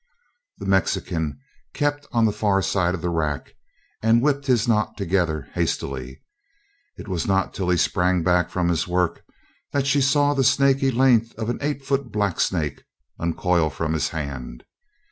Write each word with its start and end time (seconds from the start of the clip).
The 0.57 0.65
Mexican 0.65 1.37
kept 1.75 2.07
on 2.11 2.25
the 2.25 2.31
far 2.31 2.63
side 2.63 2.95
of 2.95 3.03
the 3.03 3.11
rack 3.11 3.53
and 4.01 4.19
whipped 4.19 4.47
his 4.47 4.67
knot 4.67 4.97
together 4.97 5.47
hastily; 5.53 6.23
it 6.97 7.07
was 7.07 7.27
not 7.27 7.53
till 7.53 7.69
he 7.69 7.77
sprang 7.77 8.23
back 8.23 8.49
from 8.49 8.69
his 8.69 8.87
work 8.87 9.21
that 9.73 9.85
she 9.85 10.01
saw 10.01 10.33
the 10.33 10.43
snaky 10.43 10.89
length 10.89 11.35
of 11.37 11.49
an 11.51 11.59
eight 11.61 11.85
foot 11.85 12.11
blacksnake 12.11 12.81
uncoil 13.19 13.69
from 13.69 13.93
his 13.93 14.09
hand. 14.09 14.63